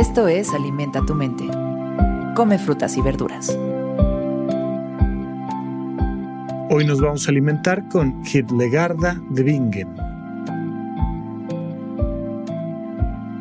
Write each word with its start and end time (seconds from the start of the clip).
Esto 0.00 0.28
es 0.28 0.54
Alimenta 0.54 1.04
tu 1.04 1.14
mente. 1.14 1.44
Come 2.34 2.58
frutas 2.58 2.96
y 2.96 3.02
verduras. 3.02 3.50
Hoy 6.70 6.86
nos 6.86 7.02
vamos 7.02 7.26
a 7.26 7.30
alimentar 7.30 7.86
con 7.90 8.22
Hildegard 8.24 8.96
de 9.28 9.42
Bingen. 9.42 9.88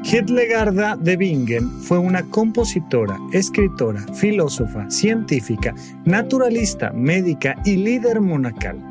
Hildegard 0.04 1.00
de 1.00 1.16
Bingen 1.16 1.70
fue 1.84 1.98
una 1.98 2.24
compositora, 2.24 3.18
escritora, 3.32 4.02
filósofa, 4.14 4.90
científica, 4.90 5.74
naturalista, 6.04 6.92
médica 6.92 7.56
y 7.64 7.78
líder 7.78 8.20
monacal. 8.20 8.89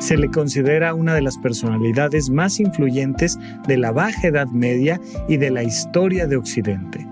Se 0.00 0.16
le 0.16 0.30
considera 0.30 0.94
una 0.94 1.14
de 1.14 1.22
las 1.22 1.38
personalidades 1.38 2.30
más 2.30 2.60
influyentes 2.60 3.38
de 3.66 3.76
la 3.76 3.92
Baja 3.92 4.28
Edad 4.28 4.48
Media 4.48 5.00
y 5.28 5.36
de 5.36 5.50
la 5.50 5.62
historia 5.62 6.26
de 6.26 6.36
Occidente. 6.36 7.06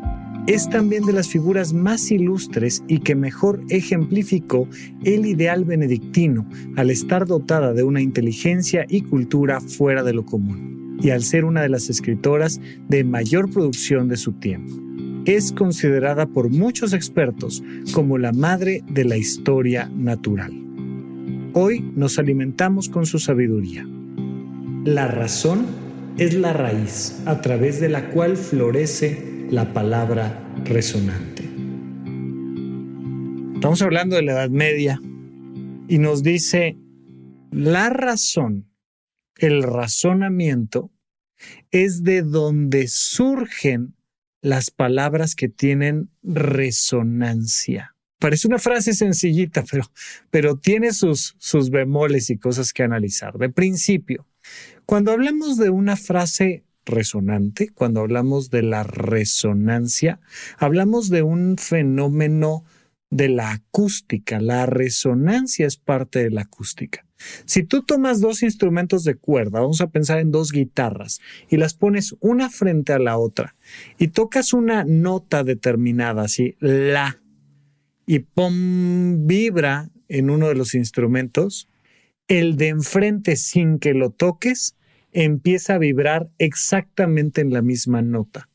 Es 0.46 0.68
también 0.68 1.06
de 1.06 1.14
las 1.14 1.28
figuras 1.28 1.72
más 1.72 2.10
ilustres 2.10 2.84
y 2.86 2.98
que 2.98 3.14
mejor 3.14 3.62
ejemplificó 3.70 4.68
el 5.02 5.24
ideal 5.24 5.64
benedictino 5.64 6.46
al 6.76 6.90
estar 6.90 7.26
dotada 7.26 7.72
de 7.72 7.82
una 7.82 8.02
inteligencia 8.02 8.84
y 8.90 9.00
cultura 9.00 9.62
fuera 9.62 10.02
de 10.02 10.12
lo 10.12 10.26
común, 10.26 10.98
y 11.00 11.10
al 11.10 11.22
ser 11.22 11.46
una 11.46 11.62
de 11.62 11.70
las 11.70 11.88
escritoras 11.88 12.60
de 12.88 13.04
mayor 13.04 13.50
producción 13.50 14.08
de 14.08 14.18
su 14.18 14.32
tiempo. 14.32 14.74
Es 15.24 15.50
considerada 15.50 16.26
por 16.26 16.50
muchos 16.50 16.92
expertos 16.92 17.62
como 17.94 18.18
la 18.18 18.32
madre 18.32 18.82
de 18.90 19.06
la 19.06 19.16
historia 19.16 19.90
natural. 19.94 20.52
Hoy 21.56 21.92
nos 21.94 22.18
alimentamos 22.18 22.88
con 22.88 23.06
su 23.06 23.20
sabiduría. 23.20 23.86
La 24.84 25.06
razón 25.06 25.64
es 26.18 26.34
la 26.34 26.52
raíz 26.52 27.22
a 27.26 27.40
través 27.42 27.80
de 27.80 27.88
la 27.88 28.10
cual 28.10 28.36
florece 28.36 29.46
la 29.50 29.72
palabra 29.72 30.52
resonante. 30.64 31.44
Estamos 33.54 33.82
hablando 33.82 34.16
de 34.16 34.22
la 34.22 34.32
Edad 34.32 34.50
Media 34.50 35.00
y 35.86 35.98
nos 35.98 36.24
dice, 36.24 36.76
la 37.52 37.88
razón, 37.88 38.68
el 39.36 39.62
razonamiento, 39.62 40.90
es 41.70 42.02
de 42.02 42.22
donde 42.22 42.88
surgen 42.88 43.94
las 44.42 44.72
palabras 44.72 45.36
que 45.36 45.48
tienen 45.48 46.10
resonancia. 46.24 47.93
Parece 48.24 48.48
una 48.48 48.58
frase 48.58 48.94
sencillita, 48.94 49.64
pero, 49.70 49.84
pero 50.30 50.56
tiene 50.56 50.94
sus, 50.94 51.36
sus 51.38 51.68
bemoles 51.68 52.30
y 52.30 52.38
cosas 52.38 52.72
que 52.72 52.82
analizar. 52.82 53.36
De 53.36 53.50
principio, 53.50 54.26
cuando 54.86 55.12
hablamos 55.12 55.58
de 55.58 55.68
una 55.68 55.94
frase 55.94 56.64
resonante, 56.86 57.68
cuando 57.74 58.00
hablamos 58.00 58.48
de 58.48 58.62
la 58.62 58.82
resonancia, 58.82 60.20
hablamos 60.56 61.10
de 61.10 61.20
un 61.20 61.58
fenómeno 61.58 62.64
de 63.10 63.28
la 63.28 63.50
acústica. 63.50 64.40
La 64.40 64.64
resonancia 64.64 65.66
es 65.66 65.76
parte 65.76 66.20
de 66.20 66.30
la 66.30 66.42
acústica. 66.42 67.04
Si 67.44 67.62
tú 67.62 67.82
tomas 67.82 68.22
dos 68.22 68.42
instrumentos 68.42 69.04
de 69.04 69.16
cuerda, 69.16 69.60
vamos 69.60 69.82
a 69.82 69.90
pensar 69.90 70.18
en 70.18 70.30
dos 70.30 70.50
guitarras, 70.50 71.20
y 71.50 71.58
las 71.58 71.74
pones 71.74 72.16
una 72.20 72.48
frente 72.48 72.94
a 72.94 72.98
la 72.98 73.18
otra, 73.18 73.54
y 73.98 74.08
tocas 74.08 74.54
una 74.54 74.84
nota 74.84 75.44
determinada, 75.44 76.22
así, 76.22 76.56
la, 76.58 77.20
y 78.06 78.20
pum, 78.20 79.26
vibra 79.26 79.90
en 80.08 80.30
uno 80.30 80.48
de 80.48 80.54
los 80.54 80.74
instrumentos, 80.74 81.68
el 82.28 82.56
de 82.56 82.68
enfrente 82.68 83.36
sin 83.36 83.78
que 83.78 83.94
lo 83.94 84.10
toques 84.10 84.76
empieza 85.12 85.74
a 85.74 85.78
vibrar 85.78 86.30
exactamente 86.38 87.40
en 87.40 87.52
la 87.52 87.62
misma 87.62 88.02
nota. 88.02 88.48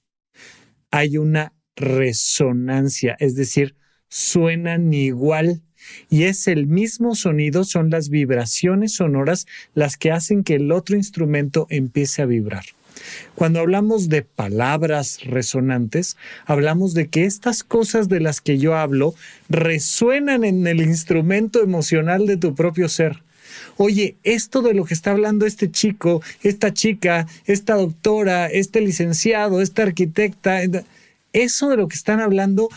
Hay 0.91 1.17
una 1.17 1.53
resonancia, 1.75 3.15
es 3.19 3.35
decir, 3.35 3.75
suenan 4.09 4.93
igual 4.93 5.61
y 6.09 6.23
es 6.23 6.47
el 6.47 6.67
mismo 6.67 7.15
sonido, 7.15 7.63
son 7.63 7.89
las 7.89 8.09
vibraciones 8.09 8.95
sonoras 8.95 9.47
las 9.73 9.97
que 9.97 10.11
hacen 10.11 10.43
que 10.43 10.55
el 10.55 10.71
otro 10.71 10.95
instrumento 10.95 11.67
empiece 11.69 12.21
a 12.21 12.25
vibrar. 12.25 12.65
Cuando 13.35 13.59
hablamos 13.59 14.09
de 14.09 14.21
palabras 14.21 15.19
resonantes, 15.23 16.17
hablamos 16.45 16.93
de 16.93 17.07
que 17.07 17.25
estas 17.25 17.63
cosas 17.63 18.09
de 18.09 18.19
las 18.19 18.41
que 18.41 18.57
yo 18.57 18.75
hablo 18.75 19.15
resuenan 19.49 20.43
en 20.43 20.67
el 20.67 20.81
instrumento 20.81 21.61
emocional 21.61 22.25
de 22.25 22.37
tu 22.37 22.55
propio 22.55 22.89
ser. 22.89 23.23
Oye, 23.77 24.17
esto 24.23 24.61
de 24.61 24.73
lo 24.73 24.85
que 24.85 24.93
está 24.93 25.11
hablando 25.11 25.45
este 25.45 25.71
chico, 25.71 26.21
esta 26.41 26.73
chica, 26.73 27.27
esta 27.45 27.75
doctora, 27.75 28.47
este 28.47 28.81
licenciado, 28.81 29.61
esta 29.61 29.83
arquitecta, 29.83 30.61
eso 31.33 31.69
de 31.69 31.77
lo 31.77 31.87
que 31.87 31.95
están 31.95 32.19
hablando 32.19 32.69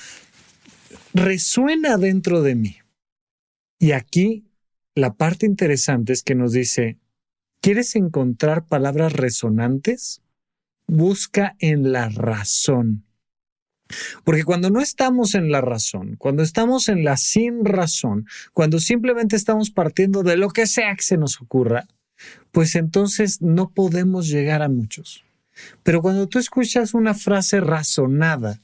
resuena 1.14 1.96
dentro 1.96 2.42
de 2.42 2.54
mí. 2.54 2.76
Y 3.78 3.92
aquí 3.92 4.44
la 4.94 5.14
parte 5.14 5.46
interesante 5.46 6.12
es 6.12 6.22
que 6.22 6.34
nos 6.34 6.52
dice, 6.52 6.98
¿Quieres 7.62 7.94
encontrar 7.94 8.66
palabras 8.66 9.12
resonantes? 9.12 10.20
Busca 10.88 11.54
en 11.60 11.92
la 11.92 12.08
razón. 12.08 13.04
Porque 14.24 14.42
cuando 14.42 14.68
no 14.68 14.80
estamos 14.80 15.36
en 15.36 15.52
la 15.52 15.60
razón, 15.60 16.16
cuando 16.16 16.42
estamos 16.42 16.88
en 16.88 17.04
la 17.04 17.16
sin 17.16 17.64
razón, 17.64 18.26
cuando 18.52 18.80
simplemente 18.80 19.36
estamos 19.36 19.70
partiendo 19.70 20.24
de 20.24 20.36
lo 20.36 20.48
que 20.50 20.66
sea 20.66 20.96
que 20.96 21.04
se 21.04 21.16
nos 21.16 21.40
ocurra, 21.40 21.86
pues 22.50 22.74
entonces 22.74 23.40
no 23.40 23.70
podemos 23.70 24.26
llegar 24.26 24.60
a 24.62 24.68
muchos. 24.68 25.22
Pero 25.84 26.02
cuando 26.02 26.26
tú 26.28 26.40
escuchas 26.40 26.94
una 26.94 27.14
frase 27.14 27.60
razonada 27.60 28.60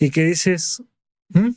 y 0.00 0.10
que 0.10 0.24
dices, 0.24 0.82
mm, 1.28 1.50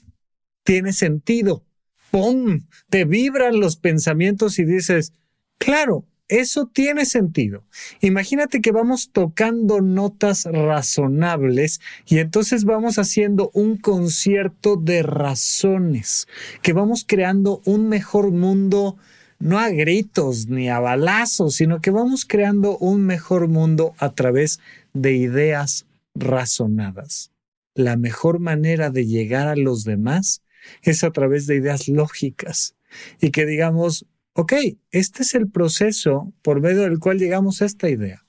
tiene 0.64 0.94
sentido, 0.94 1.66
¡pum! 2.12 2.68
Te 2.92 3.06
vibran 3.06 3.60
los 3.60 3.78
pensamientos 3.78 4.60
y 4.60 4.66
dices, 4.66 5.12
claro, 5.58 6.06
eso 6.28 6.68
tiene 6.72 7.06
sentido. 7.06 7.64
Imagínate 8.02 8.62
que 8.62 8.72
vamos 8.72 9.12
tocando 9.12 9.82
notas 9.82 10.46
razonables 10.46 11.82
y 12.06 12.20
entonces 12.20 12.64
vamos 12.64 12.98
haciendo 12.98 13.52
un 13.54 13.78
concierto 13.78 14.76
de 14.76 15.04
razones, 15.04 16.28
que 16.62 16.74
vamos 16.74 17.06
creando 17.08 17.62
un 17.66 17.90
mejor 17.90 18.32
mundo 18.32 18.98
no 19.40 19.60
a 19.60 19.70
gritos 19.70 20.48
ni 20.48 20.70
a 20.70 20.80
balazos, 20.80 21.56
sino 21.56 21.82
que 21.82 21.92
vamos 21.92 22.26
creando 22.26 22.78
un 22.78 23.06
mejor 23.06 23.50
mundo 23.50 23.94
a 23.98 24.14
través 24.14 24.62
de 24.94 25.16
ideas 25.16 25.86
razonadas. 26.16 27.32
La 27.76 27.98
mejor 27.98 28.40
manera 28.40 28.90
de 28.90 29.06
llegar 29.06 29.50
a 29.50 29.58
los 29.58 29.84
demás 29.84 30.44
es 30.82 31.04
a 31.04 31.12
través 31.12 31.46
de 31.46 31.58
ideas 31.58 31.90
lógicas 31.90 32.76
y 33.20 33.32
que 33.32 33.46
digamos, 33.46 34.06
ok, 34.34 34.54
este 34.92 35.24
es 35.24 35.36
el 35.36 35.50
proceso 35.50 36.32
por 36.42 36.62
medio 36.62 36.82
del 36.82 37.00
cual 37.00 37.18
llegamos 37.18 37.62
a 37.62 37.66
esta 37.66 37.90
idea. 37.90 38.24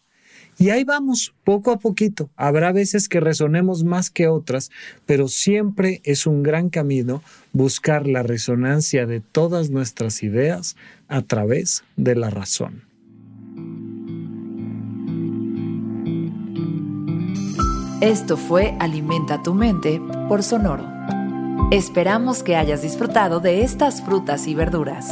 Y 0.56 0.70
ahí 0.70 0.84
vamos, 0.84 1.34
poco 1.42 1.72
a 1.72 1.78
poquito. 1.78 2.31
Habrá 2.37 2.70
veces 2.70 3.09
que 3.09 3.19
resonemos 3.19 3.82
más 3.82 4.10
que 4.10 4.28
otras, 4.28 4.70
pero 5.04 5.26
siempre 5.26 6.00
es 6.04 6.26
un 6.26 6.44
gran 6.44 6.70
camino 6.70 7.22
buscar 7.53 8.06
la 8.06 8.22
resonancia 8.22 9.06
de 9.06 9.20
todas 9.20 9.70
nuestras 9.70 10.22
ideas 10.22 10.76
a 11.09 11.22
través 11.22 11.82
de 11.97 12.15
la 12.15 12.31
razón. 12.31 12.84
Esto 18.00 18.36
fue 18.36 18.76
Alimenta 18.78 19.42
tu 19.42 19.54
mente 19.54 20.00
por 20.28 20.42
Sonoro. 20.42 20.86
Esperamos 21.72 22.42
que 22.42 22.54
hayas 22.54 22.82
disfrutado 22.82 23.41
de 23.41 23.62
estas 23.62 24.03
frutas 24.03 24.47
y 24.47 24.54
verduras. 24.54 25.09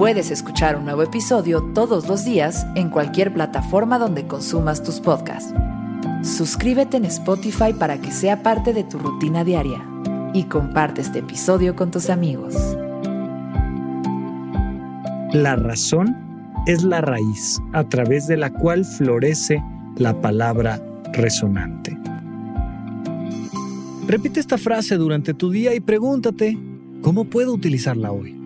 Puedes 0.00 0.30
escuchar 0.30 0.76
un 0.76 0.86
nuevo 0.86 1.02
episodio 1.02 1.60
todos 1.74 2.08
los 2.08 2.24
días 2.24 2.66
en 2.74 2.88
cualquier 2.88 3.34
plataforma 3.34 3.98
donde 3.98 4.26
consumas 4.26 4.82
tus 4.82 4.98
podcasts. 4.98 5.52
Suscríbete 6.22 6.96
en 6.96 7.04
Spotify 7.04 7.74
para 7.78 8.00
que 8.00 8.10
sea 8.10 8.42
parte 8.42 8.72
de 8.72 8.82
tu 8.82 8.98
rutina 8.98 9.44
diaria 9.44 9.84
y 10.32 10.44
comparte 10.44 11.02
este 11.02 11.18
episodio 11.18 11.76
con 11.76 11.90
tus 11.90 12.08
amigos. 12.08 12.54
La 15.34 15.56
razón 15.56 16.16
es 16.66 16.82
la 16.82 17.02
raíz 17.02 17.60
a 17.74 17.84
través 17.84 18.26
de 18.26 18.38
la 18.38 18.50
cual 18.54 18.86
florece 18.86 19.62
la 19.96 20.18
palabra 20.18 20.80
resonante. 21.12 21.94
Repite 24.06 24.40
esta 24.40 24.56
frase 24.56 24.96
durante 24.96 25.34
tu 25.34 25.50
día 25.50 25.74
y 25.74 25.80
pregúntate, 25.80 26.56
¿cómo 27.02 27.26
puedo 27.26 27.52
utilizarla 27.52 28.12
hoy? 28.12 28.39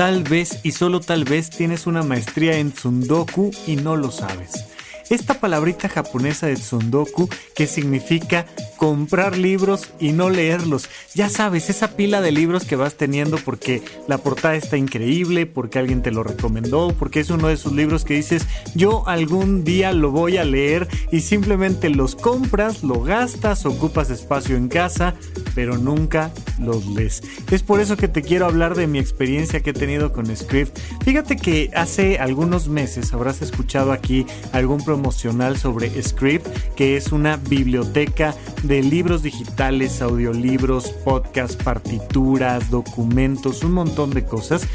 Tal 0.00 0.22
vez 0.22 0.60
y 0.62 0.72
solo 0.72 1.00
tal 1.00 1.24
vez 1.24 1.50
tienes 1.50 1.86
una 1.86 2.02
maestría 2.02 2.56
en 2.56 2.72
Tsundoku 2.72 3.50
y 3.66 3.76
no 3.76 3.96
lo 3.96 4.10
sabes. 4.10 4.64
esta 5.10 5.34
palabrita 5.34 5.88
japonesa 5.90 6.46
de 6.46 6.54
tsundoku 6.54 7.28
que 7.54 7.66
significa 7.66 8.46
comprar 8.76 9.36
libros 9.36 9.90
y 9.98 10.12
no 10.12 10.30
leerlos. 10.30 10.88
Ya 11.14 11.28
sabes, 11.28 11.68
esa 11.68 11.96
pila 11.96 12.22
de 12.22 12.30
libros 12.30 12.64
que 12.64 12.76
vas 12.76 12.94
teniendo 12.94 13.36
porque 13.38 13.82
la 14.08 14.18
portada 14.18 14.54
está 14.54 14.76
increíble, 14.78 15.46
porque 15.46 15.80
alguien 15.80 16.00
te 16.00 16.12
lo 16.12 16.22
recomendó, 16.22 16.94
porque 16.98 17.20
es 17.20 17.28
uno 17.28 17.48
de 17.48 17.54
esos 17.54 17.72
libros 17.72 18.04
que 18.04 18.14
dices, 18.14 18.46
yo 18.74 19.06
algún 19.06 19.64
día 19.64 19.92
lo 19.92 20.12
voy 20.12 20.38
a 20.38 20.44
leer 20.44 20.88
y 21.10 21.20
simplemente 21.20 21.90
los 21.90 22.14
compras, 22.14 22.82
lo 22.82 23.02
gastas, 23.02 23.66
ocupas 23.66 24.08
espacio 24.08 24.56
en 24.56 24.68
casa, 24.68 25.14
pero 25.54 25.76
nunca 25.76 26.32
los 26.60 26.86
lees. 26.86 27.22
Es 27.50 27.62
por 27.62 27.80
eso 27.80 27.96
que 27.96 28.08
te 28.08 28.22
quiero 28.22 28.46
hablar 28.46 28.74
de 28.74 28.86
mi 28.86 28.98
experiencia 28.98 29.60
que 29.60 29.70
he 29.70 29.74
tenido 29.74 30.12
con 30.12 30.34
Script. 30.34 30.78
Fíjate 31.04 31.36
que 31.36 31.70
hace 31.74 32.18
algunos 32.18 32.68
meses 32.68 33.12
habrás 33.12 33.42
escuchado 33.42 33.92
aquí 33.92 34.26
algún 34.52 34.84
promocional 34.84 35.56
sobre 35.56 36.02
Script, 36.02 36.46
que 36.76 36.96
es 36.96 37.12
una 37.12 37.36
biblioteca 37.36 38.34
de 38.62 38.82
libros 38.82 39.22
digitales, 39.22 40.02
audiolibros, 40.02 40.90
podcasts, 41.04 41.56
partituras, 41.56 42.70
documentos, 42.70 43.64
un 43.64 43.72
montón 43.72 44.10
de 44.10 44.24
cosas. 44.24 44.66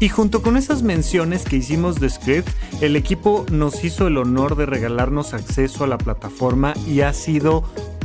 Y 0.00 0.08
junto 0.08 0.42
con 0.42 0.56
esas 0.56 0.82
menciones 0.82 1.44
que 1.44 1.56
hicimos 1.56 2.00
de 2.00 2.10
Script, 2.10 2.48
el 2.80 2.96
equipo 2.96 3.46
nos 3.52 3.84
hizo 3.84 4.08
el 4.08 4.18
honor 4.18 4.56
de 4.56 4.66
regalarnos 4.66 5.32
acceso 5.32 5.84
a 5.84 5.86
la 5.86 5.96
plataforma 5.96 6.74
y 6.88 7.02
ha 7.02 7.12
sido 7.12 7.62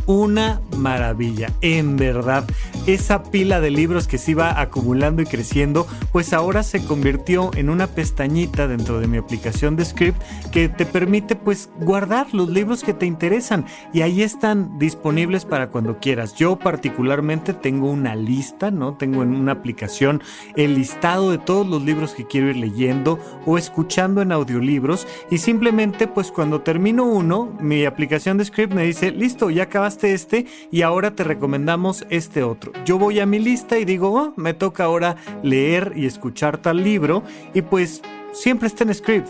una 0.08 0.62
maravilla, 0.78 1.52
en 1.62 1.98
verdad. 1.98 2.46
Esa 2.88 3.24
pila 3.24 3.60
de 3.60 3.70
libros 3.70 4.08
que 4.08 4.18
se 4.18 4.32
iba 4.32 4.60
acumulando 4.60 5.22
y 5.22 5.26
creciendo, 5.26 5.86
pues 6.12 6.34
ahora 6.34 6.64
se 6.64 6.84
convirtió 6.86 7.52
en 7.56 7.70
una 7.70 7.88
pestañita 7.88 8.68
dentro 8.68 9.00
de 9.00 9.08
mi 9.08 9.18
aplicación 9.18 9.76
de 9.76 9.86
script 9.86 10.20
que 10.52 10.70
te 10.70 10.86
permite 10.86 11.36
pues 11.36 11.70
guardar 11.82 12.34
los 12.34 12.50
libros 12.50 12.84
que 12.84 12.94
te 12.94 13.06
interesan 13.06 13.66
y 13.94 14.02
ahí 14.02 14.22
están 14.22 14.80
disponibles 14.80 15.44
para 15.44 15.70
cuando 15.70 16.00
quieras. 16.00 16.36
Yo 16.36 16.58
particularmente 16.58 17.54
tengo 17.54 17.92
una 17.92 18.16
lista, 18.16 18.72
¿no? 18.72 18.96
Tengo 18.96 19.24
en 19.24 19.36
una 19.36 19.52
aplicación 19.52 20.24
el 20.56 20.76
listado 20.76 21.32
de 21.32 21.38
todos 21.38 21.68
los 21.68 21.84
libros 21.84 22.14
que 22.14 22.26
quiero 22.26 22.50
ir 22.50 22.56
leyendo 22.56 23.20
o 23.46 23.58
escuchando 23.58 24.22
en 24.22 24.32
audiolibros 24.32 25.06
y 25.30 25.40
simplemente 25.40 26.08
pues 26.08 26.32
cuando 26.32 26.62
termino 26.62 27.04
uno, 27.04 27.54
mi 27.60 27.86
aplicación 27.86 28.38
de 28.38 28.46
script 28.46 28.74
me 28.74 28.86
dice, 28.86 29.12
listo, 29.12 29.50
ya 29.50 29.64
acabas 29.64 29.97
este 30.04 30.46
y 30.72 30.82
ahora 30.82 31.16
te 31.16 31.24
recomendamos 31.24 32.06
este 32.10 32.44
otro. 32.44 32.72
Yo 32.86 32.98
voy 32.98 33.20
a 33.20 33.26
mi 33.26 33.40
lista 33.40 33.78
y 33.78 33.86
digo, 33.86 34.14
oh, 34.14 34.34
me 34.36 34.54
toca 34.54 34.86
ahora 34.86 35.16
leer 35.44 35.94
y 35.96 36.06
escuchar 36.06 36.58
tal 36.58 36.84
libro 36.84 37.24
y 37.54 37.62
pues 37.62 38.02
siempre 38.34 38.68
está 38.68 38.84
en 38.84 38.94
script. 38.94 39.28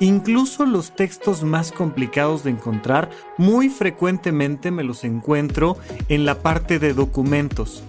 Incluso 0.00 0.66
los 0.66 0.94
textos 0.94 1.42
más 1.42 1.72
complicados 1.72 2.44
de 2.44 2.50
encontrar, 2.50 3.10
muy 3.38 3.68
frecuentemente 3.68 4.70
me 4.70 4.84
los 4.84 5.04
encuentro 5.04 5.76
en 6.08 6.24
la 6.24 6.42
parte 6.42 6.78
de 6.78 6.92
documentos 6.92 7.82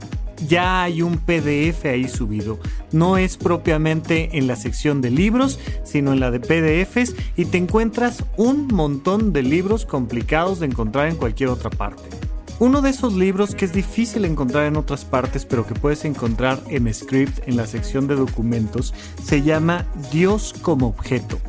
ya 0.47 0.83
hay 0.83 1.01
un 1.01 1.17
PDF 1.17 1.85
ahí 1.85 2.07
subido. 2.07 2.59
No 2.93 3.17
es 3.17 3.35
propiamente 3.35 4.37
en 4.37 4.47
la 4.47 4.55
sección 4.55 5.01
de 5.01 5.09
libros, 5.09 5.59
sino 5.83 6.13
en 6.13 6.21
la 6.21 6.31
de 6.31 6.39
PDFs 6.39 7.15
y 7.35 7.45
te 7.45 7.57
encuentras 7.57 8.23
un 8.37 8.67
montón 8.67 9.33
de 9.33 9.43
libros 9.43 9.85
complicados 9.85 10.59
de 10.59 10.67
encontrar 10.67 11.09
en 11.09 11.17
cualquier 11.17 11.49
otra 11.49 11.69
parte. 11.69 12.03
Uno 12.59 12.81
de 12.81 12.91
esos 12.91 13.13
libros 13.13 13.55
que 13.55 13.65
es 13.65 13.73
difícil 13.73 14.23
encontrar 14.23 14.65
en 14.65 14.77
otras 14.77 15.03
partes, 15.03 15.43
pero 15.43 15.65
que 15.65 15.73
puedes 15.73 16.05
encontrar 16.05 16.61
en 16.69 16.93
Script 16.93 17.45
en 17.47 17.57
la 17.57 17.67
sección 17.67 18.07
de 18.07 18.15
documentos, 18.15 18.93
se 19.21 19.41
llama 19.41 19.85
Dios 20.11 20.53
como 20.61 20.87
objeto 20.87 21.39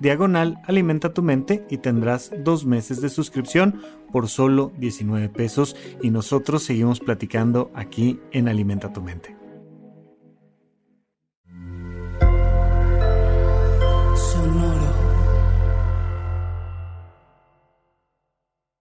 diagonal 0.00 0.60
alimenta 0.66 1.14
tu 1.14 1.22
mente 1.22 1.64
y 1.70 1.78
tendrás 1.78 2.30
dos 2.44 2.66
meses 2.66 3.00
de 3.00 3.08
suscripción 3.08 3.80
por 4.12 4.28
solo 4.28 4.72
19 4.78 5.28
pesos 5.28 5.76
y 6.02 6.10
nosotros 6.10 6.62
seguimos 6.62 7.00
platicando 7.00 7.70
aquí 7.74 8.20
en 8.32 8.48
Alimenta 8.48 8.92
tu 8.92 9.00
mente. 9.02 9.43